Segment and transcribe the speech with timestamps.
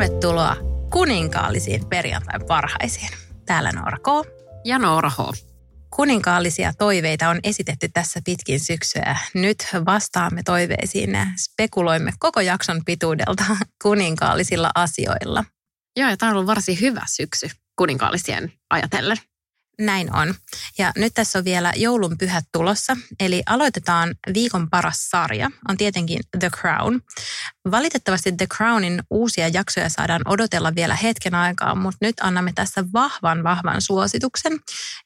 [0.00, 0.56] Tervetuloa
[0.92, 3.08] kuninkaallisiin perjantain parhaisiin.
[3.46, 4.28] Täällä Noora K.
[4.64, 5.16] Ja Noora H.
[5.90, 9.16] Kuninkaallisia toiveita on esitetty tässä pitkin syksyä.
[9.34, 13.44] Nyt vastaamme toiveisiin ja spekuloimme koko jakson pituudelta
[13.82, 15.44] kuninkaallisilla asioilla.
[15.96, 19.16] Joo, ja tämä on ollut varsin hyvä syksy kuninkaallisien ajatellen.
[19.80, 20.34] Näin on.
[20.78, 22.96] Ja nyt tässä on vielä joulun pyhät tulossa.
[23.20, 27.00] Eli aloitetaan viikon paras sarja, on tietenkin The Crown.
[27.70, 33.44] Valitettavasti The Crownin uusia jaksoja saadaan odotella vielä hetken aikaa, mutta nyt annamme tässä vahvan,
[33.44, 34.52] vahvan suosituksen,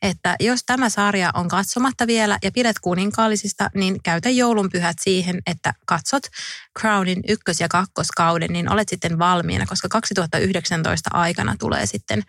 [0.02, 5.38] että jos tämä sarja on katsomatta vielä ja pidät kuninkaallisista, niin käytä joulun pyhät siihen,
[5.47, 6.22] että katsot
[6.80, 12.22] Crownin ykkös- ja kakkoskauden, niin olet sitten valmiina, koska 2019 aikana tulee sitten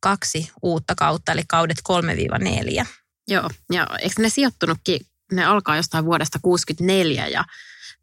[0.00, 2.86] kaksi uutta kautta, eli kaudet 3-4.
[3.28, 5.00] Joo, ja eikö ne sijoittunutkin,
[5.32, 7.44] ne alkaa jostain vuodesta 64 ja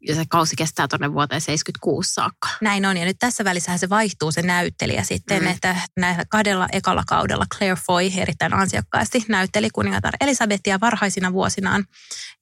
[0.00, 2.48] ja se kausi kestää tuonne vuoteen 76 saakka.
[2.60, 5.48] Näin on, ja nyt tässä välissähän se vaihtuu se näyttelijä sitten, mm.
[5.48, 11.84] että näillä kahdella ekalla kaudella Claire Foy erittäin ansiokkaasti näytteli kuningatar Elisabetia varhaisina vuosinaan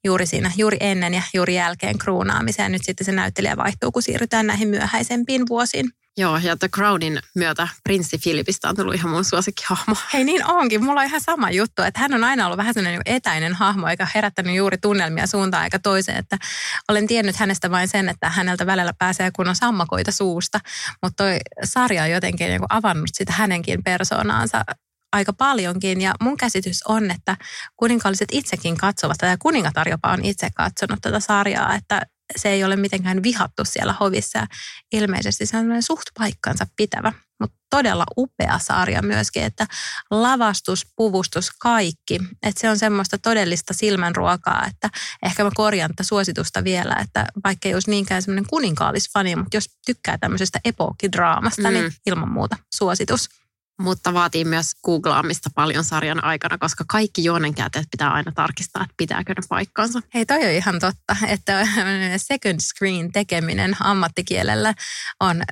[0.04, 2.72] juuri siinä, juuri ennen ja juuri jälkeen kruunaamiseen.
[2.72, 5.90] Nyt sitten se näyttelijä vaihtuu, kun siirrytään näihin myöhäisempiin vuosiin.
[6.18, 9.96] Joo, ja The Crownin myötä prinssi Filipistä on tullut ihan mun suosikkihahmo.
[10.12, 13.02] Hei niin onkin, mulla on ihan sama juttu, että hän on aina ollut vähän sellainen
[13.06, 16.36] etäinen hahmo, eikä herättänyt juuri tunnelmia suuntaan eikä toiseen, että
[16.88, 20.60] olen tiennyt hänestä vain sen, että häneltä välillä pääsee kun on sammakoita suusta,
[21.02, 24.64] mutta toi sarja on jotenkin niin avannut sitä hänenkin persoonaansa
[25.12, 26.00] aika paljonkin.
[26.00, 27.36] Ja mun käsitys on, että
[27.76, 32.02] kuninkaalliset itsekin katsovat tätä, ja kuningatar jopa on itse katsonut tätä sarjaa, että
[32.36, 34.46] se ei ole mitenkään vihattu siellä hovissa.
[34.92, 39.66] Ilmeisesti se on suht paikkansa pitävä, mutta todella upea sarja myöskin, että
[40.10, 42.20] lavastus, puvustus, kaikki.
[42.42, 44.90] Että se on semmoista todellista silmänruokaa, että
[45.22, 49.66] ehkä mä korjaan tätä suositusta vielä, että vaikka ei olisi niinkään semmoinen kuninkaallisfani, mutta jos
[49.86, 51.88] tykkää tämmöisestä epokidraamasta, niin mm.
[51.88, 53.28] niin ilman muuta suositus
[53.80, 59.32] mutta vaatii myös googlaamista paljon sarjan aikana, koska kaikki juonenkäyttäjät pitää aina tarkistaa, että pitääkö
[59.32, 60.00] ne paikkansa.
[60.14, 61.68] Hei, toi on ihan totta, että
[62.16, 64.74] second screen tekeminen ammattikielellä
[65.20, 65.42] on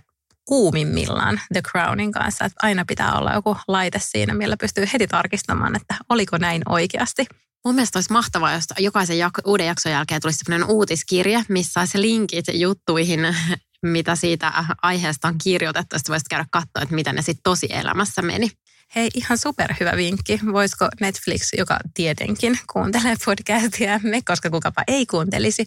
[0.45, 2.45] kuumimmillaan The Crownin kanssa.
[2.45, 7.27] Että aina pitää olla joku laite siinä, millä pystyy heti tarkistamaan, että oliko näin oikeasti.
[7.65, 12.01] Mun mielestä olisi mahtavaa, jos jokaisen jak- uuden jakson jälkeen tulisi sellainen uutiskirje, missä olisi
[12.01, 13.21] linkit juttuihin,
[13.87, 14.53] mitä siitä
[14.83, 15.99] aiheesta on kirjoitettu.
[15.99, 18.51] Sitten voisit käydä katsoa, että mitä ne sitten tosi elämässä meni.
[18.95, 20.41] Hei, ihan superhyvä vinkki.
[20.53, 25.65] Voisiko Netflix, joka tietenkin kuuntelee podcastia, me, koska kukapa ei kuuntelisi,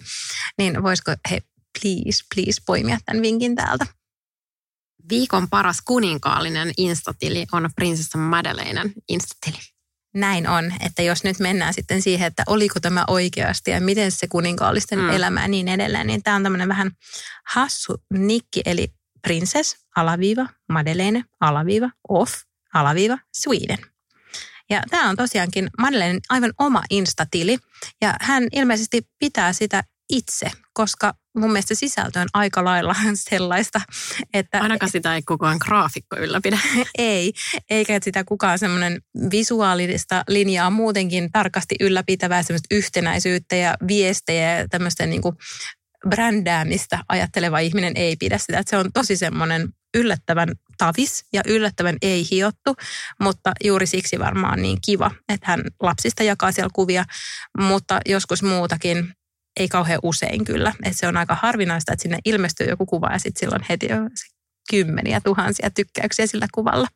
[0.58, 1.42] niin voisiko he
[1.80, 3.86] please, please poimia tämän vinkin täältä?
[5.10, 9.77] Viikon paras kuninkaallinen instatili on prinsessa Madeleinen instatili
[10.20, 14.28] näin on, että jos nyt mennään sitten siihen, että oliko tämä oikeasti ja miten se
[14.28, 15.10] kuninkaallisten mm.
[15.10, 16.92] elämä ja niin edelleen, niin tämä on tämmöinen vähän
[17.48, 18.88] hassu nikki, eli
[19.22, 22.34] princess, alaviiva, Madeleine, alaviiva, off,
[22.74, 23.78] alaviiva, Sweden.
[24.70, 27.58] Ja tämä on tosiaankin Madeleine aivan oma instatili
[28.02, 32.96] ja hän ilmeisesti pitää sitä itse, koska mun mielestä sisältö on aika lailla
[33.30, 33.82] sellaista,
[34.34, 34.60] että...
[34.62, 36.60] Ainakaan sitä ei kukaan graafikko ylläpidä.
[36.98, 37.34] ei,
[37.70, 39.02] eikä sitä kukaan semmoinen
[39.32, 45.36] visuaalista linjaa muutenkin tarkasti ylläpitävää semmoista yhtenäisyyttä ja viestejä ja tämmöistä niin kuin
[46.10, 48.60] brändäämistä ajatteleva ihminen ei pidä sitä.
[48.60, 52.76] Että se on tosi semmoinen yllättävän tavis ja yllättävän ei hiottu,
[53.22, 57.06] mutta juuri siksi varmaan niin kiva, että hän lapsista jakaa siellä kuvia,
[57.60, 59.14] mutta joskus muutakin
[59.60, 60.74] ei kauhean usein kyllä.
[60.84, 64.10] Et se on aika harvinaista, että sinne ilmestyy joku kuva ja sitten silloin heti on
[64.70, 66.88] kymmeniä tuhansia tykkäyksiä sillä kuvalla.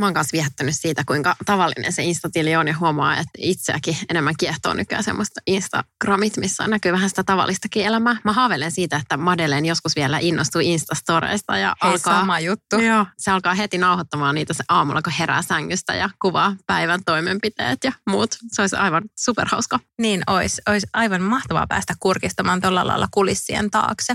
[0.00, 4.34] Mä oon kanssa viehättänyt siitä, kuinka tavallinen se Instatili on ja huomaa, että itseäkin enemmän
[4.38, 8.16] kiehtoo nykyään semmoista Instagramit, missä näkyy vähän sitä tavallistakin elämää.
[8.24, 12.20] Mä haaveilen siitä, että Madeleine joskus vielä innostuu Instastoreista ja Hei, alkaa...
[12.20, 12.78] sama juttu.
[12.78, 17.84] Joo, se alkaa heti nauhoittamaan niitä se aamulla, kun herää sängystä ja kuvaa päivän toimenpiteet
[17.84, 18.36] ja muut.
[18.52, 19.80] Se olisi aivan superhauska.
[19.98, 24.14] Niin, olisi, olisi aivan mahtavaa päästä kurkistamaan tuolla lailla kulissien taakse.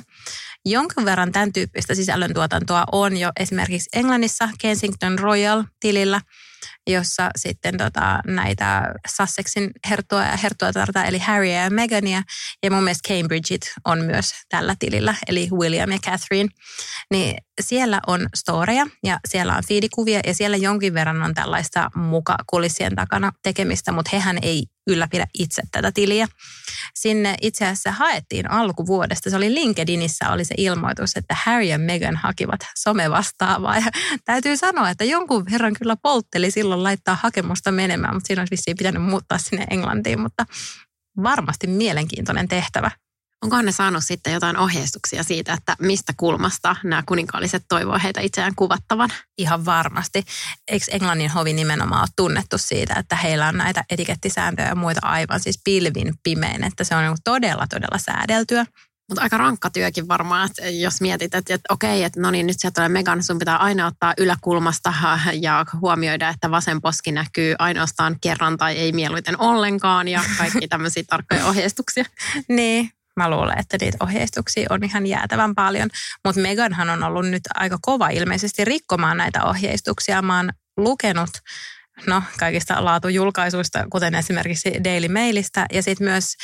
[0.68, 5.20] Jonkun verran tämän tyyppistä sisällöntuotantoa on jo esimerkiksi Englannissa Kensington
[5.84, 6.22] Royal-tilillä,
[6.88, 12.22] jossa sitten tota, näitä Sussexin herttua ja herttuatarta, eli Harrya ja Megania,
[12.64, 16.50] ja mun mielestä Cambridgeit on myös tällä tilillä, eli William ja Catherine.
[17.12, 22.36] Niin siellä on storeja ja siellä on fiidikuvia ja siellä jonkin verran on tällaista muka
[22.48, 26.28] kulissien takana tekemistä, mutta hehän ei ylläpidä itse tätä tiliä.
[26.96, 29.30] Sinne itse asiassa haettiin alkuvuodesta.
[29.30, 33.76] Se oli LinkedInissä oli se ilmoitus, että Harry ja Meghan hakivat somevastaavaa.
[33.76, 33.92] Ja
[34.26, 38.78] täytyy sanoa, että jonkun verran kyllä poltteli silloin laittaa hakemusta menemään, mutta siinä olisi vissiin
[38.78, 40.46] pitänyt muuttaa sinne Englantiin, mutta
[41.24, 42.92] varmasti mielenkiintoinen tehtävä.
[43.46, 48.56] Onkohan ne saanut sitten jotain ohjeistuksia siitä, että mistä kulmasta nämä kuninkaalliset toivoo heitä itseään
[48.56, 49.10] kuvattavan?
[49.38, 50.24] Ihan varmasti.
[50.68, 55.40] Eikö Englannin hovi nimenomaan ole tunnettu siitä, että heillä on näitä etikettisääntöjä ja muita aivan
[55.40, 58.66] siis pilvin pimein, että se on niinku todella, todella säädeltyä.
[59.10, 62.60] Mutta aika rankka työkin varmaan, että jos mietit, että, että okei, että no niin, nyt
[62.60, 64.94] sieltä tulee Megan, sun pitää aina ottaa yläkulmasta
[65.42, 71.04] ja huomioida, että vasen poski näkyy ainoastaan kerran tai ei mieluiten ollenkaan ja kaikki tämmöisiä
[71.08, 72.06] tarkkoja ohjeistuksia.
[72.48, 75.90] niin, mä luulen, että niitä ohjeistuksia on ihan jäätävän paljon.
[76.26, 80.22] Mutta Meganhan on ollut nyt aika kova ilmeisesti rikkomaan näitä ohjeistuksia.
[80.22, 81.30] Mä oon lukenut
[82.08, 86.36] no, kaikista laatujulkaisuista, kuten esimerkiksi Daily Mailista, ja sitten myös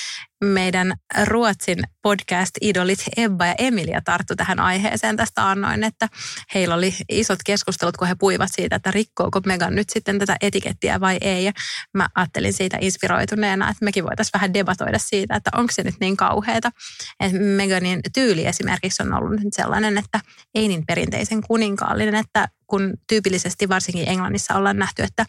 [0.44, 0.94] meidän
[1.26, 6.08] Ruotsin podcast-idolit Ebba ja Emilia tarttu tähän aiheeseen tästä annoin, että
[6.54, 11.00] heillä oli isot keskustelut, kun he puivat siitä, että rikkooko Megan nyt sitten tätä etikettiä
[11.00, 11.46] vai ei.
[11.46, 11.52] Ja
[11.94, 16.18] mä ajattelin siitä inspiroituneena, että mekin voitaisiin vähän debatoida siitä, että onko se nyt niin
[16.18, 16.72] kauheata.
[17.20, 20.20] Että Meganin tyyli esimerkiksi on ollut nyt sellainen, että
[20.56, 25.26] ei niin perinteisen kuninkaallinen, että kun tyypillisesti varsinkin Englannissa ollaan nähty, että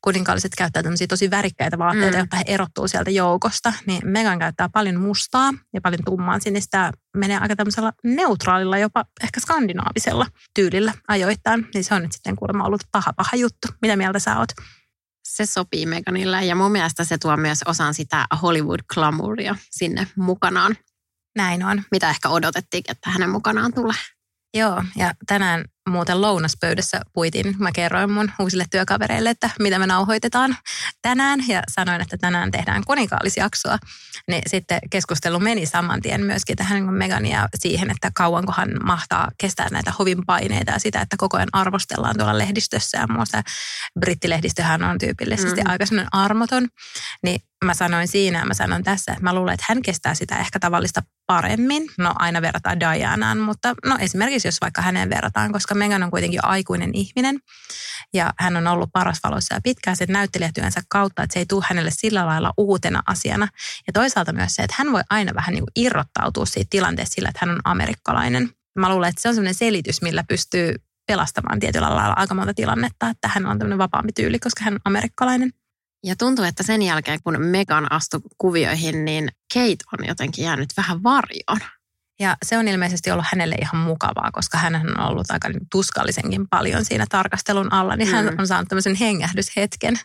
[0.00, 2.18] kuninkaalliset käyttävät tosi värikkäitä vaatteita, mm.
[2.18, 6.92] jotta he erottuu sieltä joukosta, niin Megan käyttää paljon mustaa ja paljon tummaa sinistä.
[7.16, 11.68] Menee aika tämmöisellä neutraalilla, jopa ehkä skandinaavisella tyylillä ajoittain.
[11.74, 13.68] Niin se on nyt sitten kuulemma ollut paha paha juttu.
[13.82, 14.48] Mitä mieltä sä oot?
[15.24, 20.76] Se sopii Meganille ja mun mielestä se tuo myös osan sitä Hollywood-glamouria sinne mukanaan.
[21.36, 21.82] Näin on.
[21.90, 23.98] Mitä ehkä odotettiin, että hänen mukanaan tulee.
[24.54, 27.54] Joo, ja tänään muuten lounaspöydässä puitin.
[27.58, 30.56] Mä kerroin mun uusille työkavereille, että mitä me nauhoitetaan
[31.02, 33.78] tänään ja sanoin, että tänään tehdään kuninkaallisjaksoa.
[34.28, 39.68] Niin sitten keskustelu meni saman tien myöskin tähän niin Megania siihen, että kauankohan mahtaa kestää
[39.70, 43.42] näitä hovin paineita ja sitä, että koko ajan arvostellaan tuolla lehdistössä ja muussa.
[44.00, 45.70] Brittilehdistöhän on tyypillisesti mm.
[45.70, 46.68] aika armoton.
[47.22, 50.38] Niin mä sanoin siinä ja mä sanon tässä, että mä luulen, että hän kestää sitä
[50.38, 51.88] ehkä tavallista paremmin.
[51.98, 56.44] No aina verrataan Dianaan, mutta no esimerkiksi jos vaikka hänen verrataan, koska Megan on kuitenkin
[56.44, 57.38] aikuinen ihminen
[58.14, 61.64] ja hän on ollut paras valossa ja pitkään sen näyttelijätyönsä kautta, että se ei tule
[61.68, 63.48] hänelle sillä lailla uutena asiana.
[63.86, 67.28] Ja toisaalta myös se, että hän voi aina vähän niin kuin irrottautua siitä tilanteesta sillä,
[67.28, 68.50] että hän on amerikkalainen.
[68.78, 70.74] Mä luulen, että se on sellainen selitys, millä pystyy
[71.06, 74.80] pelastamaan tietyllä lailla aika monta tilannetta, että hän on tämmöinen vapaampi tyyli, koska hän on
[74.84, 75.50] amerikkalainen.
[76.04, 81.02] Ja tuntuu, että sen jälkeen kun Megan astui kuvioihin, niin Kate on jotenkin jäänyt vähän
[81.02, 81.60] varjoon.
[82.20, 86.84] Ja se on ilmeisesti ollut hänelle ihan mukavaa, koska hän on ollut aika tuskallisenkin paljon
[86.84, 88.38] siinä tarkastelun alla, niin hän mm.
[88.38, 89.98] on saanut tämmöisen hengähdyshetken.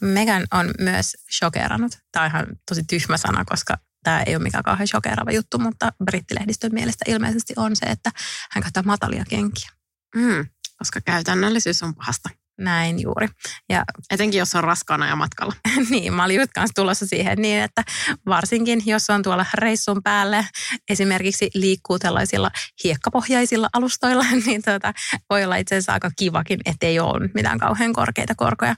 [0.00, 1.98] Megan on myös shokerannut.
[2.12, 5.92] Tämä on ihan tosi tyhmä sana, koska tämä ei ole mikään kauhean shokeraava juttu, mutta
[6.04, 8.10] brittilehdistön mielestä ilmeisesti on se, että
[8.50, 9.68] hän käyttää matalia kenkiä.
[10.16, 10.46] Mm,
[10.78, 12.28] koska käytännöllisyys on pahasta.
[12.58, 13.28] Näin juuri.
[13.68, 15.52] Ja etenkin jos on raskaana ja matkalla.
[15.90, 17.82] niin, mä olin just kanssa tulossa siihen niin, että
[18.26, 20.46] varsinkin jos on tuolla reissun päälle,
[20.90, 22.50] esimerkiksi liikkuu tällaisilla
[22.84, 24.92] hiekkapohjaisilla alustoilla, niin tuota,
[25.30, 28.74] voi olla itse asiassa aika kivakin, ettei ole mitään kauhean korkeita korkoja.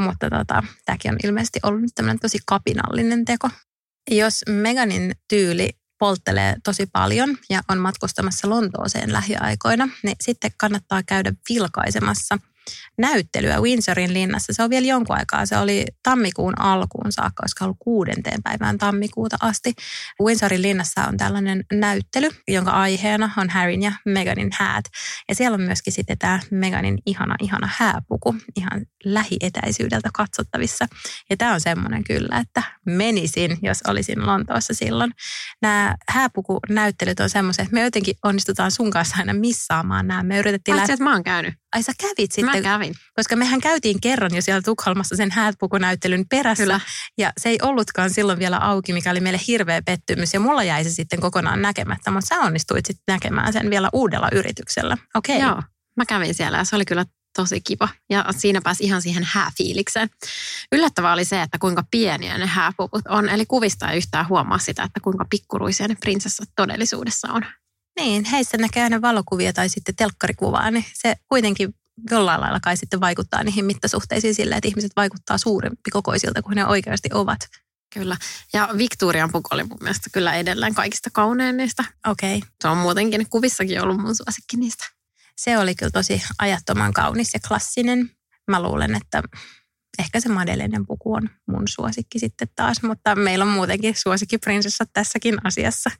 [0.00, 3.50] Mutta tota, tämäkin on ilmeisesti ollut nyt tämmöinen tosi kapinallinen teko.
[4.10, 11.32] Jos Meganin tyyli polttelee tosi paljon ja on matkustamassa Lontooseen lähiaikoina, niin sitten kannattaa käydä
[11.50, 12.38] vilkaisemassa–
[12.98, 14.52] näyttelyä Windsorin linnassa.
[14.52, 15.46] Se on vielä jonkun aikaa.
[15.46, 19.74] Se oli tammikuun alkuun saakka, koska ollut kuudenteen päivään tammikuuta asti.
[20.22, 24.84] Windsorin linnassa on tällainen näyttely, jonka aiheena on Harryn ja Meganin häät.
[25.28, 30.86] Ja siellä on myöskin sitten tämä Meganin ihana, ihana hääpuku ihan lähietäisyydeltä katsottavissa.
[31.30, 35.12] Ja tämä on semmoinen kyllä, että menisin, jos olisin Lontoossa silloin.
[35.62, 40.22] Nämä hääpukunäyttelyt on semmoisia, että me jotenkin onnistutaan sun kanssa aina missaamaan nämä.
[40.22, 40.76] Me yritettiin...
[40.76, 40.90] Läht...
[40.90, 41.54] että mä oon käynyt.
[41.74, 42.62] Ai sä kävit sitten?
[42.62, 42.94] Mä kävin.
[43.14, 46.62] Koska mehän käytiin kerran jo siellä Tukholmassa sen hääpukunäyttelyn perässä.
[46.62, 46.80] Kyllä.
[47.18, 50.34] Ja se ei ollutkaan silloin vielä auki, mikä oli meille hirveä pettymys.
[50.34, 54.28] Ja mulla jäi se sitten kokonaan näkemättä, mutta sä onnistuit sitten näkemään sen vielä uudella
[54.32, 54.96] yrityksellä.
[55.14, 55.36] Okei.
[55.36, 55.48] Okay.
[55.48, 55.62] Joo,
[55.96, 57.04] mä kävin siellä ja se oli kyllä
[57.36, 57.88] tosi kiva.
[58.10, 60.08] Ja siinä pääsi ihan siihen hääfiilikseen.
[60.72, 63.28] Yllättävää oli se, että kuinka pieniä ne hääpuput on.
[63.28, 67.44] Eli kuvista ei yhtään huomaa sitä, että kuinka pikkuruisia ne prinsessat todellisuudessa on.
[67.98, 71.74] Niin, heissä näkee aina valokuvia tai sitten telkkarikuvaa, niin se kuitenkin
[72.10, 76.66] jollain lailla kai sitten vaikuttaa niihin mittasuhteisiin sillä, että ihmiset vaikuttaa suurempi kokoisilta kuin ne
[76.66, 77.40] oikeasti ovat.
[77.94, 78.16] Kyllä.
[78.52, 81.84] Ja Victorian puku oli mun mielestä kyllä edelleen kaikista kaunein niistä.
[82.06, 82.36] Okei.
[82.36, 82.48] Okay.
[82.62, 84.84] Se on muutenkin kuvissakin ollut mun suosikki niistä.
[85.38, 88.10] Se oli kyllä tosi ajattoman kaunis ja klassinen.
[88.50, 89.22] Mä luulen, että
[89.98, 95.46] ehkä se Madeleinen puku on mun suosikki sitten taas, mutta meillä on muutenkin suosikkiprinsessat tässäkin
[95.46, 95.90] asiassa.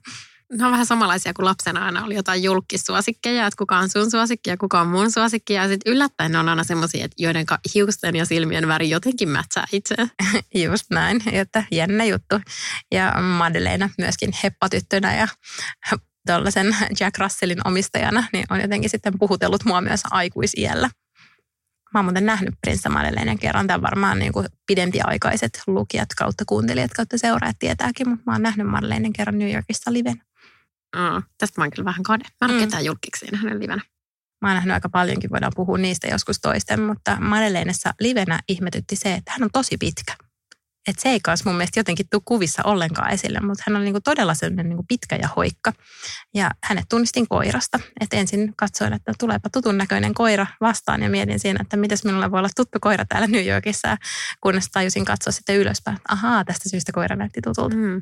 [0.53, 4.49] Ne on vähän samanlaisia kuin lapsena aina oli jotain julkissuosikkeja, että kuka on sun suosikki
[4.49, 5.53] ja kuka on mun suosikki.
[5.53, 9.95] Ja sitten yllättäen ne on aina semmoisia, joiden hiusten ja silmien väri jotenkin mätsää itse.
[10.65, 12.35] Just näin, että jännä juttu.
[12.91, 15.27] Ja Madeleina myöskin heppatyttönä ja
[16.27, 20.89] tuollaisen Jack Russellin omistajana, niin on jotenkin sitten puhutellut mua myös aikuisiellä.
[21.93, 23.67] Mä oon muuten nähnyt Prinsessa Madeleinen kerran.
[23.67, 28.67] Tämä varmaan niin kuin pidempiaikaiset lukijat kautta kuuntelijat kautta seuraajat tietääkin, mutta mä oon nähnyt
[28.67, 30.21] Madeleinen kerran New Yorkissa liven.
[30.95, 32.23] Mm, tästä mä oon kyllä vähän kade.
[32.41, 32.59] Mä en mm.
[32.59, 33.81] ketään julkiksi hänen livenä.
[34.41, 39.13] Mä oon nähnyt aika paljonkin, voidaan puhua niistä joskus toisten, mutta Madeleinessa livenä ihmetytti se,
[39.13, 40.15] että hän on tosi pitkä.
[40.87, 44.01] Et se ei kanssa mun mielestä jotenkin tule kuvissa ollenkaan esille, mutta hän on niinku
[44.01, 45.73] todella sellainen niinku pitkä ja hoikka.
[46.33, 47.79] Ja hänet tunnistin koirasta.
[48.01, 52.31] Et ensin katsoin, että tuleepa tutun näköinen koira vastaan ja mietin siinä, että mitäs minulla
[52.31, 53.97] voi olla tuttu koira täällä New Yorkissa.
[54.41, 57.75] Kunnes tajusin katsoa sitten ylöspäin, että ahaa, tästä syystä koira näytti tutulta.
[57.75, 58.01] Mm.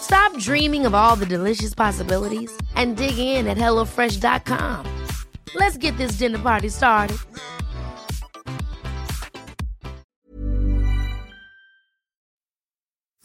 [0.00, 4.86] Stop dreaming of all the delicious possibilities and dig in at HelloFresh.com.
[5.54, 7.16] Let's get this dinner party started.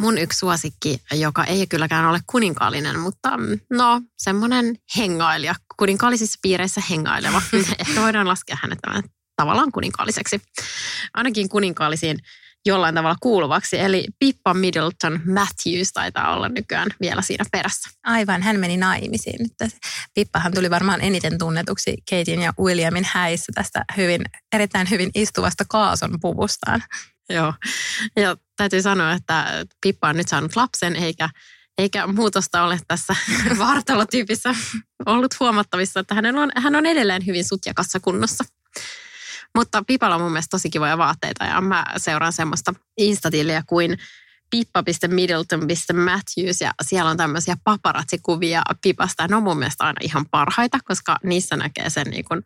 [0.02, 6.82] Mun yksi suosikki, joka ei kylläkään ole kuninkaallinen, mutta mm, no semmoinen hengailija, kuninkaallisissa piireissä
[6.90, 7.42] hengaileva.
[7.80, 8.80] Ehkä voidaan laskea hänet
[9.36, 10.42] tavallaan kuninkaalliseksi.
[11.14, 12.18] Ainakin kuninkaallisiin
[12.66, 13.80] jollain tavalla kuuluvaksi.
[13.80, 17.90] Eli Pippa Middleton Matthews taitaa olla nykyään vielä siinä perässä.
[18.04, 19.50] Aivan, hän meni naimisiin.
[20.14, 24.22] Pippahan tuli varmaan eniten tunnetuksi Katein ja Williamin häissä tästä hyvin,
[24.54, 26.84] erittäin hyvin istuvasta kaason puvustaan.
[27.30, 27.54] Joo,
[28.16, 31.30] ja täytyy sanoa, että Pippa on nyt saanut lapsen, eikä
[31.78, 33.16] eikä muutosta ole tässä
[33.58, 34.56] vartalotyypissä
[35.06, 38.44] ollut huomattavissa, että hän on, hän on edelleen hyvin sutjakassa kunnossa.
[39.58, 43.98] Mutta Pipalla on mun mielestä tosi kivoja vaatteita ja mä seuraan semmoista instatiliä kuin
[44.50, 49.28] pippa.middleton.matthews ja siellä on tämmöisiä paparatsikuvia Pipasta.
[49.28, 52.42] Ne on mun mielestä aina ihan parhaita, koska niissä näkee sen niin kuin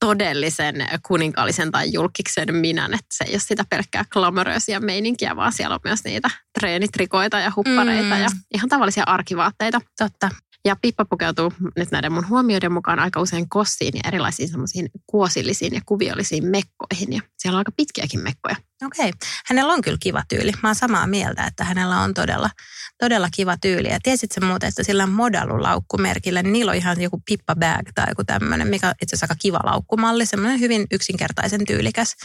[0.00, 0.74] todellisen
[1.06, 5.80] kuninkaallisen tai julkiksen minän, että se ei ole sitä pelkkää glamoröösiä meininkiä, vaan siellä on
[5.84, 8.20] myös niitä treenitrikoita ja huppareita mm.
[8.20, 9.80] ja ihan tavallisia arkivaatteita.
[9.98, 10.30] Totta.
[10.64, 15.74] Ja Pippa pukeutuu nyt näiden mun huomioiden mukaan aika usein kossiin ja erilaisiin semmoisiin kuosillisiin
[15.74, 17.12] ja kuviollisiin mekkoihin.
[17.12, 18.56] Ja siellä on aika pitkiäkin mekkoja.
[18.86, 19.08] Okei.
[19.08, 19.28] Okay.
[19.46, 20.52] Hänellä on kyllä kiva tyyli.
[20.62, 22.50] Mä oon samaa mieltä, että hänellä on todella,
[22.98, 23.88] todella kiva tyyli.
[23.88, 28.06] Ja tiesit sä muuten, että sillä Modalu-laukkumerkillä, niin niillä on ihan joku pippa bag tai
[28.08, 30.26] joku tämmöinen, mikä on itse asiassa aika kiva laukkumalli.
[30.26, 32.16] Semmoinen hyvin yksinkertaisen tyylikäs.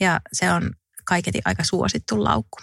[0.00, 0.70] Ja se on
[1.04, 2.58] kaiketi aika suosittu laukku.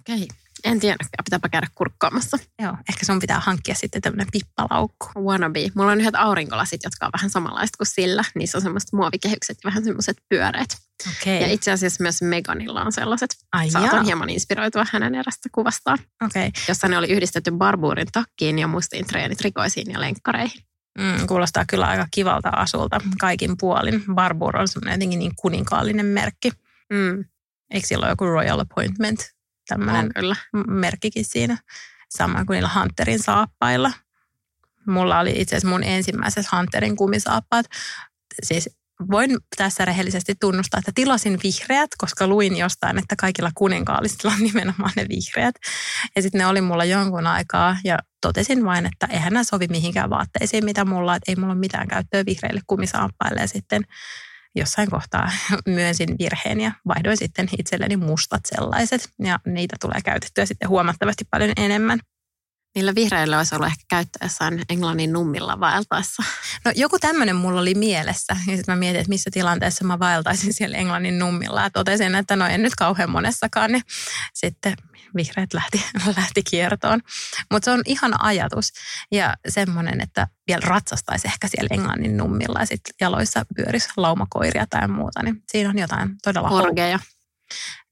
[0.00, 0.22] Okei.
[0.22, 0.43] Okay.
[0.64, 2.38] En tiedä, pitääpä käydä kurkkaamassa.
[2.62, 5.06] Joo, ehkä sun pitää hankkia sitten tämmöinen pippalaukku.
[5.16, 5.60] Wannabe.
[5.74, 8.24] Mulla on yhdet aurinkolasit, jotka on vähän samanlaiset kuin sillä.
[8.34, 10.68] Niissä on semmoiset muovikehykset ja vähän semmoiset pyöreät.
[11.20, 11.32] Okay.
[11.32, 13.36] Ja itse asiassa myös Meganilla on sellaiset.
[13.52, 15.98] Ai Saatan hieman inspiroitua hänen erästä kuvastaan.
[16.24, 16.50] Okay.
[16.68, 20.64] Jossa ne oli yhdistetty barbuurin takkiin ja mustiin treenitrikoisiin ja lenkkareihin.
[20.98, 24.04] Mm, kuulostaa kyllä aika kivalta asulta kaikin puolin.
[24.14, 26.50] Barbour on semmoinen jotenkin niin kuninkaallinen merkki.
[26.92, 27.24] Mm.
[27.70, 29.34] Eikö sillä ole joku royal appointment?
[29.68, 30.10] Tämmöinen
[30.68, 31.58] merkkikin siinä.
[32.08, 33.92] Sama kuin niillä Hunterin saappailla.
[34.86, 37.66] Mulla oli itse asiassa mun ensimmäisessä Hunterin kumisaappaat.
[38.42, 38.70] Siis
[39.10, 44.92] voin tässä rehellisesti tunnustaa, että tilasin vihreät, koska luin jostain, että kaikilla kuninkaallisilla on nimenomaan
[44.96, 45.54] ne vihreät.
[46.16, 50.10] Ja sitten ne oli mulla jonkun aikaa ja totesin vain, että eihän nämä sovi mihinkään
[50.10, 53.40] vaatteisiin, mitä mulla, että ei mulla ole mitään käyttöä vihreille kumisaappaille.
[53.40, 53.82] Ja sitten
[54.54, 55.30] jossain kohtaa
[55.66, 59.08] myönsin virheen ja vaihdoin sitten itselleni mustat sellaiset.
[59.18, 61.98] Ja niitä tulee käytettyä sitten huomattavasti paljon enemmän.
[62.74, 66.22] Niillä vihreillä olisi ollut ehkä käyttöä jossain Englannin nummilla vaeltaessa.
[66.64, 68.36] No joku tämmöinen mulla oli mielessä.
[68.46, 71.62] Ja sitten mä mietin, että missä tilanteessa mä vaeltaisin siellä Englannin nummilla.
[71.62, 73.72] Ja totesin, että no en nyt kauhean monessakaan.
[73.72, 73.82] Niin
[74.34, 74.74] sitten
[75.16, 75.84] vihreät lähti,
[76.16, 77.00] lähti kiertoon.
[77.52, 78.72] Mutta se on ihan ajatus.
[79.12, 84.88] Ja semmoinen, että vielä ratsastaisi ehkä siellä Englannin nummilla ja sitten jaloissa pyörisi laumakoiria tai
[84.88, 85.22] muuta.
[85.22, 86.48] Niin siinä on jotain todella...
[86.48, 86.98] Korgeja.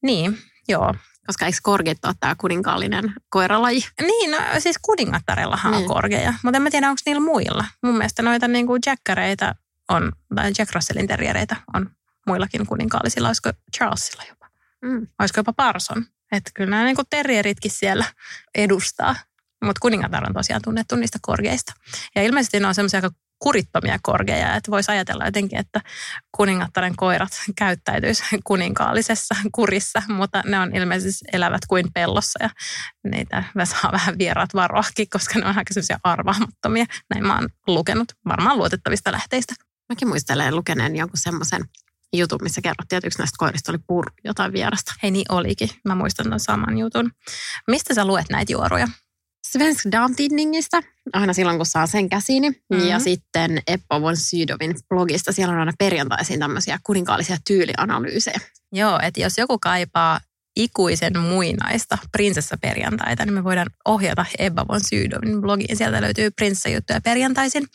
[0.02, 0.38] Niin,
[0.69, 0.95] joo.
[1.26, 3.81] Koska eikö korgit ole tämä kuninkaallinen koiralaji?
[4.00, 5.83] Niin, no siis kuningattarellahan niin.
[5.83, 7.64] on korgeja, mutta en mä tiedä, onko niillä muilla.
[7.83, 9.55] Mun mielestä noita niin kuin jackareita
[9.88, 11.91] on, tai Jack Russellin terriereitä on
[12.26, 13.29] muillakin kuninkaallisilla.
[13.29, 14.47] Olisiko Charlesilla jopa?
[14.83, 15.07] Mm.
[15.19, 16.05] Olisiko jopa Parson?
[16.33, 18.05] Että kyllä nämä niin terrieritkin siellä
[18.55, 19.17] edustaa.
[19.65, 21.73] Mutta kuningatar on tosiaan tunnettu niistä korgeista.
[22.15, 25.81] Ja ilmeisesti ne on semmoisia aika kurittomia korgeja, että voisi ajatella jotenkin, että
[26.37, 32.51] kuningattaren koirat käyttäytyisi kuninkaallisessa kurissa, mutta ne on ilmeisesti elävät kuin pellossa ja
[33.11, 36.87] niitä saa vähän vieraat varoakin, koska ne on aika semmoisia arvaamattomia.
[37.15, 39.55] Näin mä oon lukenut varmaan luotettavista lähteistä.
[39.89, 41.65] Mäkin muistelen lukeneen jonkun semmoisen
[42.12, 44.95] jutun, missä kerrottiin, että yksi näistä koirista oli pur jotain vierasta.
[45.02, 45.71] Hei niin olikin.
[45.85, 47.11] Mä muistan tuon saman jutun.
[47.69, 48.88] Mistä sä luet näitä juoruja?
[49.47, 52.50] Svensk Damtidningistä, aina silloin kun saa sen käsiini.
[52.50, 52.88] Mm-hmm.
[52.88, 58.40] Ja sitten Eppo von Sydovin blogista, siellä on aina perjantaisin tämmöisiä kuninkaallisia tyylianalyysejä.
[58.73, 60.21] Joo, että jos joku kaipaa
[60.56, 65.76] ikuisen muinaista prinsessaperjantaita, niin me voidaan ohjata Ebba von Sydovin blogiin.
[65.76, 67.66] Sieltä löytyy prinsessajuttuja perjantaisin.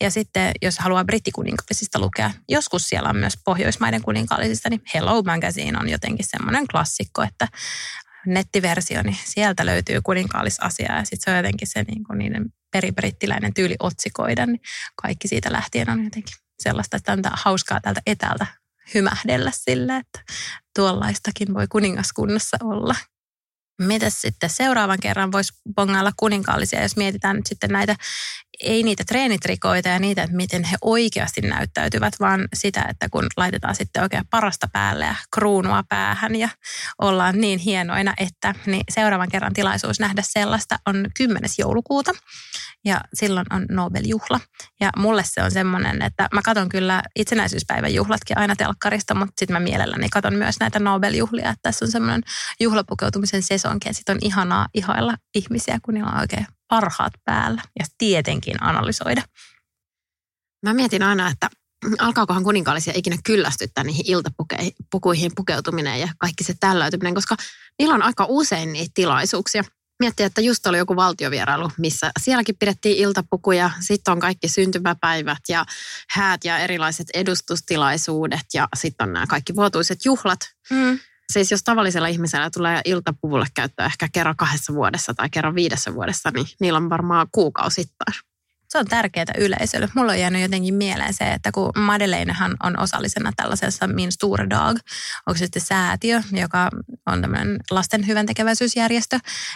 [0.00, 5.78] Ja sitten, jos haluaa brittikuningaallisista lukea, joskus siellä on myös Pohjoismaiden kuninkaallisista, niin Hello Magazine
[5.78, 7.48] on jotenkin semmoinen klassikko, että
[8.26, 13.54] nettiversio, niin sieltä löytyy kuninkaallisasiaa ja sitten se on jotenkin se niin kuin niiden peribrittiläinen
[13.54, 14.60] tyyli otsikoida, niin
[15.02, 18.46] kaikki siitä lähtien on jotenkin sellaista, että on hauskaa täältä etäältä
[18.94, 20.32] hymähdellä sille, että
[20.76, 22.94] tuollaistakin voi kuningaskunnassa olla.
[23.82, 27.96] Mitäs sitten seuraavan kerran voisi bongailla kuninkaallisia, jos mietitään nyt sitten näitä,
[28.60, 33.74] ei niitä treenitrikoita ja niitä, että miten he oikeasti näyttäytyvät, vaan sitä, että kun laitetaan
[33.74, 36.48] sitten oikein parasta päälle ja kruunua päähän ja
[37.00, 41.50] ollaan niin hienoina, että niin seuraavan kerran tilaisuus nähdä sellaista on 10.
[41.58, 42.12] joulukuuta
[42.84, 44.40] ja silloin on Nobel-juhla.
[44.80, 49.54] Ja mulle se on semmoinen, että mä katon kyllä itsenäisyyspäivän juhlatkin aina telkkarista, mutta sitten
[49.54, 52.22] mä mielelläni katon myös näitä Nobel-juhlia, että tässä on semmoinen
[52.60, 57.84] juhlapukeutumisen sesonki, ja sitten on ihanaa ihailla ihmisiä, kun niillä on oikein parhaat päällä ja
[57.98, 59.22] tietenkin analysoida.
[60.62, 61.50] Mä mietin aina, että
[61.98, 67.36] alkaakohan kuninkaallisia ikinä kyllästyttää niihin iltapukuihin pukeutuminen ja kaikki se tällöityminen, koska
[67.78, 69.64] niillä on aika usein niitä tilaisuuksia
[70.00, 75.64] miettiä, että just oli joku valtiovierailu, missä sielläkin pidettiin iltapukuja, sitten on kaikki syntymäpäivät ja
[76.10, 80.40] häät ja erilaiset edustustilaisuudet ja sitten on nämä kaikki vuotuiset juhlat.
[80.70, 80.98] Mm.
[81.32, 86.30] Siis jos tavallisella ihmisellä tulee iltapuvulle käyttöä ehkä kerran kahdessa vuodessa tai kerran viidessä vuodessa,
[86.30, 88.14] niin niillä on varmaan kuukausittain
[88.72, 89.88] se on tärkeää yleisölle.
[89.94, 94.78] Mulla on jäänyt jotenkin mieleen se, että kun Madeleinehan on osallisena tällaisessa Min Stor Dag,
[95.26, 96.70] onko se sitten säätiö, joka
[97.06, 98.26] on tämmöinen lasten hyvän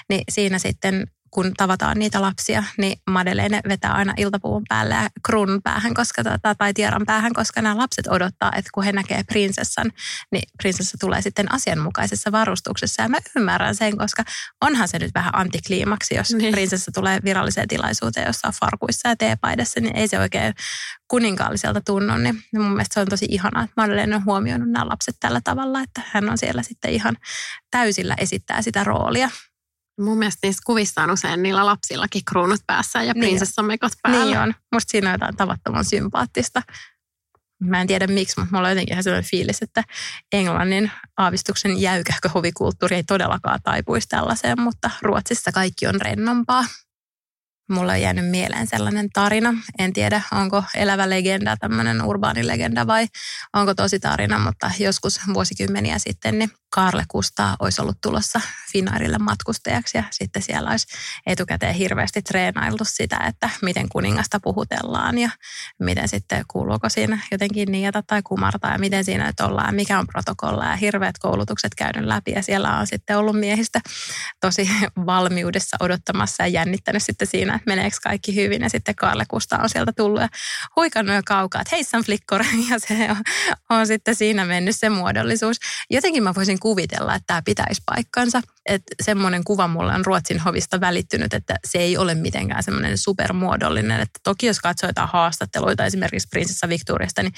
[0.09, 5.62] niin siinä sitten kun tavataan niitä lapsia, niin Madeleine vetää aina iltapuun päälle ja kruunun
[5.62, 9.92] päähän koska, tota, tai tiaran päähän, koska nämä lapset odottaa, että kun he näkee prinsessan,
[10.33, 13.03] niin prinsessa tulee sitten asianmukaisessa varustuksessa.
[13.03, 14.25] Ja mä ymmärrän sen, koska
[14.61, 16.53] onhan se nyt vähän antikliimaksi, jos niin.
[16.53, 20.55] prinsessa tulee viralliseen tilaisuuteen jossain farkuissa ja teepaidassa, niin ei se oikein
[21.09, 22.16] kuninkaalliselta tunnu.
[22.16, 25.81] Niin mun mielestä se on tosi ihanaa, että Madeleine on huomioinut nämä lapset tällä tavalla,
[25.81, 27.16] että hän on siellä sitten ihan
[27.70, 29.31] täysillä esittää sitä roolia.
[30.00, 34.24] Mun mielestä niissä kuvissa on usein niillä lapsillakin kruunut päässä ja niin prinsessamekot päällä.
[34.24, 34.54] Niin on.
[34.74, 36.62] Musta siinä on jotain tavattoman sympaattista.
[37.62, 39.82] Mä en tiedä miksi, mutta mulla on jotenkin ihan sellainen fiilis, että
[40.32, 46.64] Englannin aavistuksen jäykähkö hovikulttuuri ei todellakaan taipuisi tällaiseen, mutta Ruotsissa kaikki on rennompaa.
[47.70, 49.55] Mulla on jäänyt mieleen sellainen tarina.
[49.79, 53.07] En tiedä, onko elävä legenda, tämmöinen urbaani legenda vai
[53.52, 58.40] onko tosi tarina, mutta joskus vuosikymmeniä sitten niin Karle Kustaa olisi ollut tulossa
[58.72, 60.87] Finnairille matkustajaksi ja sitten siellä olisi
[61.26, 65.31] etukäteen hirveästi treenailtu sitä, että miten kuningasta puhutellaan ja
[65.81, 70.07] miten sitten kuuluuko siinä jotenkin niitä tai kumartaa ja miten siinä nyt ollaan mikä on
[70.07, 73.81] protokolla ja hirveät koulutukset käynyt läpi ja siellä on sitten ollut miehistä
[74.40, 74.70] tosi
[75.07, 78.62] valmiudessa odottamassa ja jännittänyt sitten siinä, että meneekö kaikki hyvin.
[78.62, 80.29] Ja sitten Karle Kusta on sieltä tullut ja
[80.77, 82.45] huikannut jo kaukaa, että heissan flikkor.
[82.71, 83.16] Ja se on,
[83.71, 85.57] on sitten siinä mennyt se muodollisuus.
[85.90, 88.42] Jotenkin mä voisin kuvitella, että tämä pitäisi paikkansa.
[88.66, 94.01] Että semmoinen kuva mulle on Ruotsin hovista välittynyt, että se ei ole mitenkään semmoinen supermuodollinen.
[94.01, 97.33] Että toki jos katsoo jotain haastatteluita esimerkiksi prinsessa Victoriasta, niin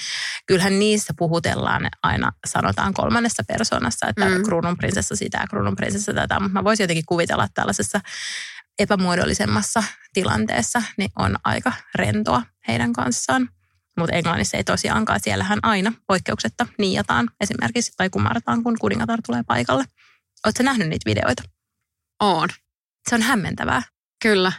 [0.45, 4.43] kyllähän niissä puhutellaan aina, sanotaan kolmannessa persoonassa, että mm.
[4.43, 6.39] kruunun prinsessa sitä, kruunun prinsessa tätä.
[6.39, 7.99] Mutta mä voisin jotenkin kuvitella, tällaisessa
[8.79, 13.49] epämuodollisemmassa tilanteessa niin on aika rentoa heidän kanssaan.
[13.97, 19.85] Mutta Englannissa ei tosiaankaan, siellähän aina poikkeuksetta niijataan esimerkiksi tai kumartaan, kun kuningatar tulee paikalle.
[20.45, 21.43] Oletko nähnyt niitä videoita?
[22.19, 22.49] On.
[23.09, 23.81] Se on hämmentävää.
[24.21, 24.51] Kyllä.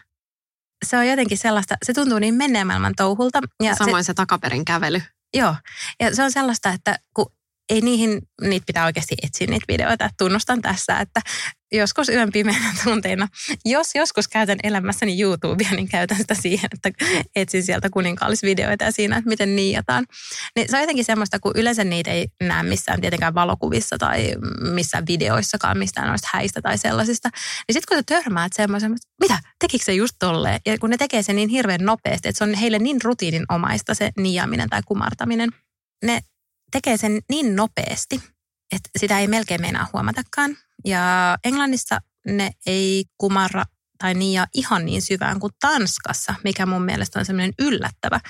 [0.86, 3.40] Se on jotenkin sellaista, se tuntuu niin menneen maailman touhulta.
[3.62, 5.02] Ja Samoin se, se takaperin kävely.
[5.34, 5.56] Joo,
[6.00, 7.32] ja se on sellaista, että kun
[7.70, 10.10] ei niihin, niitä pitää oikeasti etsiä niitä videoita.
[10.18, 11.20] Tunnustan tässä, että
[11.72, 13.28] joskus yön pimeänä tunteina,
[13.64, 17.04] jos joskus käytän elämässäni YouTubea, niin käytän sitä siihen, että
[17.36, 20.06] etsin sieltä kuninkaallisvideoita ja siinä, että miten niijataan.
[20.56, 24.34] Niin se on jotenkin semmoista, kun yleensä niitä ei näe missään tietenkään valokuvissa tai
[24.72, 27.28] missään videoissakaan mistään noista häistä tai sellaisista.
[27.68, 30.60] Niin sitten kun sä törmäät semmoisen, mitä, tekikö se just tolleen?
[30.66, 34.10] Ja kun ne tekee sen niin hirveän nopeasti, että se on heille niin rutiininomaista se
[34.16, 35.50] niijaaminen tai kumartaminen,
[36.04, 36.20] ne
[36.70, 38.22] tekee sen niin nopeasti,
[38.72, 40.56] että sitä ei melkein meinaa huomatakaan.
[40.84, 43.64] Ja Englannissa ne ei kumarra
[43.98, 48.20] tai niia ihan niin syvään kuin Tanskassa, mikä mun mielestä on semmoinen yllättävä.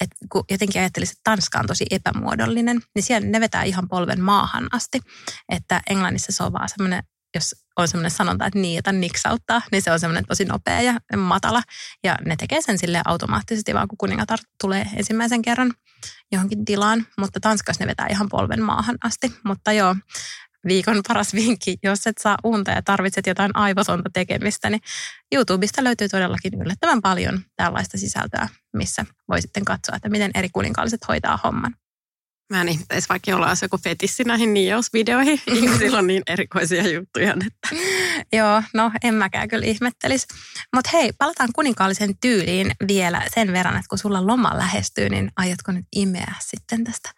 [0.00, 4.20] Että kun jotenkin ajattelisin, että Tanska on tosi epämuodollinen, niin siellä ne vetää ihan polven
[4.20, 5.00] maahan asti.
[5.48, 7.02] Että Englannissa se on vaan semmoinen
[7.34, 11.62] jos on semmoinen sanonta, että niitä niksauttaa, niin se on semmoinen tosi nopea ja matala.
[12.04, 15.72] Ja ne tekee sen sille automaattisesti, vaan kun kuningatar tulee ensimmäisen kerran
[16.32, 17.06] johonkin tilaan.
[17.18, 19.32] Mutta Tanskassa ne vetää ihan polven maahan asti.
[19.44, 19.96] Mutta joo,
[20.68, 24.80] viikon paras vinkki, jos et saa unta ja tarvitset jotain aivotonta tekemistä, niin
[25.34, 31.08] YouTubesta löytyy todellakin yllättävän paljon tällaista sisältöä, missä voi sitten katsoa, että miten eri kuninkaalliset
[31.08, 31.74] hoitaa homman.
[32.52, 35.40] Mä en ihmettäisi, vaikka jolla olisi joku fetissi näihin niijausvideoihin.
[35.54, 37.34] Ihmisillä on niin erikoisia juttuja.
[37.46, 37.82] Että.
[38.32, 40.26] Joo, no en mäkään kyllä ihmettelisi.
[40.74, 45.72] Mutta hei, palataan kuninkaallisen tyyliin vielä sen verran, että kun sulla loma lähestyy, niin aiotko
[45.72, 47.10] nyt imeä sitten tästä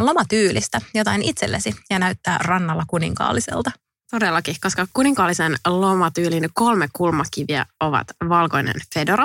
[0.00, 3.70] lomatyylistä jotain itsellesi ja näyttää rannalla kuninkaalliselta?
[4.10, 9.24] Todellakin, koska kuninkaallisen lomatyylin kolme kulmakiviä ovat valkoinen fedora,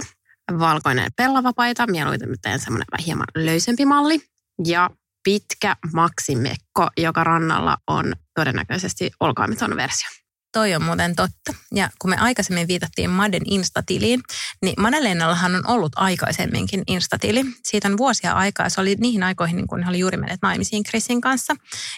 [0.59, 4.21] valkoinen pellavapaita, mieluiten semmoinen hieman löysempi malli,
[4.65, 4.89] ja
[5.25, 10.09] pitkä maksimekko, joka rannalla on todennäköisesti olkaamiton versio.
[10.53, 11.53] Toi on muuten totta.
[11.73, 14.21] Ja kun me aikaisemmin viitattiin Maden Instatiliin,
[14.61, 17.45] niin Madeleenallahan on ollut aikaisemminkin Instatili.
[17.63, 18.69] Siitä on vuosia aikaa.
[18.69, 21.55] Se oli niihin aikoihin, niin kun hän oli juuri mennyt naimisiin Chrisin kanssa.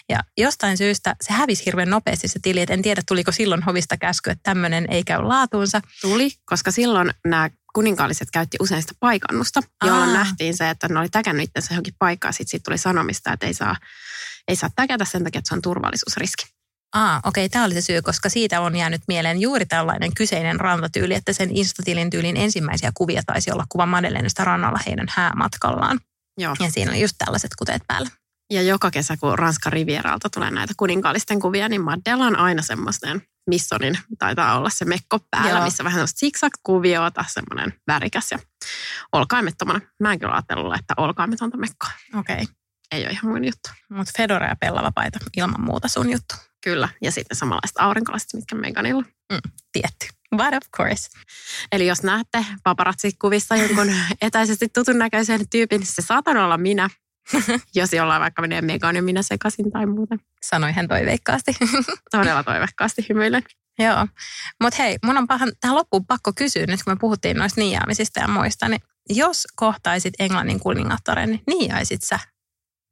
[0.08, 2.60] Ja jostain syystä se hävisi hirveän nopeasti se tili.
[2.60, 5.80] Et en tiedä, tuliko silloin hovista käsky, että tämmöinen ei käy laatuunsa.
[6.00, 10.14] Tuli, koska silloin nämä kuninkaalliset käytti usein sitä paikannusta, jolloin Aa.
[10.14, 12.34] nähtiin se, että ne oli täkännyt itsensä johonkin paikkaan.
[12.34, 13.76] Sitten siitä tuli sanomista, että ei saa,
[14.48, 16.44] ei saa täkätä sen takia, että se on turvallisuusriski.
[16.92, 20.60] Ah, okei, okay, tämä oli se syy, koska siitä on jäänyt mieleen juuri tällainen kyseinen
[20.60, 26.00] rantatyyli, että sen Instatilin tyylin ensimmäisiä kuvia taisi olla kuva Madelenista rannalla heidän häämatkallaan.
[26.38, 26.54] Joo.
[26.60, 28.10] Ja siinä oli just tällaiset kuteet päällä.
[28.52, 33.22] Ja joka kesä, kun Ranskan rivieralta tulee näitä kuninkaallisten kuvia, niin Madella on aina semmoisten
[33.48, 35.64] missonin, taitaa olla se mekko päällä, Joo.
[35.64, 38.38] missä vähän zigzag-kuviota, semmoinen värikäs ja
[39.12, 39.80] olkaimettomana.
[40.00, 41.90] Mä en kyllä ajatellut että olkaimetonta mekkoa.
[42.14, 42.42] Okei.
[42.42, 42.46] Okay.
[42.92, 43.70] Ei ole ihan mun juttu.
[43.90, 46.34] Mutta Fedora ja pellava paita ilman muuta sun juttu.
[46.64, 49.02] Kyllä, ja sitten samanlaiset aurinkolaiset, mitkä Meganilla.
[49.32, 50.06] Mm, tietty.
[50.36, 51.08] But of course.
[51.72, 56.90] Eli jos näette paparazzi-kuvissa jonkun etäisesti tutun näköisen tyypin, se saatan olla minä.
[57.74, 60.20] jos jollain vaikka menee Megan ja minä sekaisin tai muuten.
[60.42, 61.56] Sanoi hän toiveikkaasti.
[62.10, 63.42] Todella toiveikkaasti hymyilen.
[63.78, 64.06] Joo,
[64.62, 68.20] mutta hei, mun on pahan, tähän loppuun pakko kysyä, nyt kun me puhuttiin noista niiaamisista
[68.20, 72.18] ja muista, niin jos kohtaisit Englannin kuningattaren, niin niiaisit sä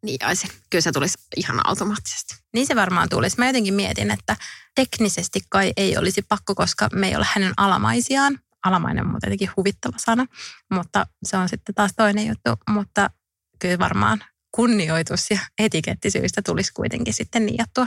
[0.03, 0.51] niiaisin.
[0.70, 2.35] Kyllä se tulisi ihan automaattisesti.
[2.55, 3.38] Niin se varmaan tulisi.
[3.38, 4.37] Mä jotenkin mietin, että
[4.75, 8.38] teknisesti kai ei olisi pakko, koska me ei ole hänen alamaisiaan.
[8.64, 10.27] Alamainen on tietenkin huvittava sana,
[10.70, 12.51] mutta se on sitten taas toinen juttu.
[12.70, 13.11] Mutta
[13.59, 17.87] kyllä varmaan kunnioitus ja etikettisyistä tulisi kuitenkin sitten niiattua.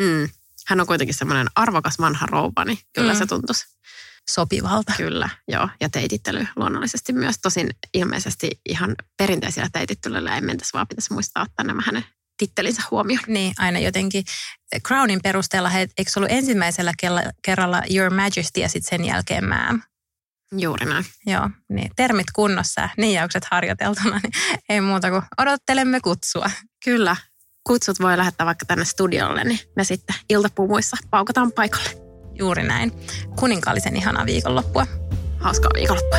[0.00, 0.28] Mm.
[0.66, 3.18] Hän on kuitenkin semmoinen arvokas vanha rouva, niin kyllä mm.
[3.18, 3.66] se tuntuisi
[4.30, 4.92] sopivalta.
[4.96, 5.68] Kyllä, joo.
[5.80, 7.36] Ja teitittely luonnollisesti myös.
[7.42, 12.04] Tosin ilmeisesti ihan perinteisillä teitittelyillä ei mentäisi, vaan pitäisi muistaa ottaa nämä hänen
[12.36, 13.24] tittelinsä huomioon.
[13.26, 14.24] Niin, aina jotenkin
[14.86, 16.92] Crownin perusteella, he, eikö ollut ensimmäisellä
[17.42, 19.80] kerralla Your Majesty ja sitten sen jälkeen ma'am?
[20.52, 21.04] Juuri näin.
[21.26, 24.32] Joo, niin termit kunnossa, niijaukset harjoiteltuna, niin
[24.68, 26.50] ei muuta kuin odottelemme kutsua.
[26.84, 27.16] Kyllä,
[27.66, 31.90] kutsut voi lähettää vaikka tänne studiolle, niin me sitten iltapuumuissa paukataan paikalle.
[32.34, 32.92] Juuri näin.
[33.38, 34.86] Kuninkaallisen ihanaa viikonloppua.
[35.38, 36.18] hauskaa viikonloppua.